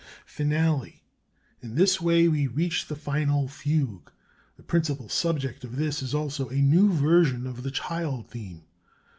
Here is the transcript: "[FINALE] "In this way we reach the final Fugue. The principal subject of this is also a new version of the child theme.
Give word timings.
"[FINALE] 0.25 0.87
"In 1.61 1.75
this 1.75 2.01
way 2.01 2.27
we 2.27 2.47
reach 2.47 2.87
the 2.87 2.95
final 2.95 3.47
Fugue. 3.47 4.11
The 4.57 4.63
principal 4.63 5.09
subject 5.09 5.63
of 5.63 5.75
this 5.75 6.01
is 6.01 6.15
also 6.15 6.49
a 6.49 6.55
new 6.55 6.91
version 6.91 7.45
of 7.45 7.61
the 7.61 7.69
child 7.69 8.27
theme. 8.31 8.63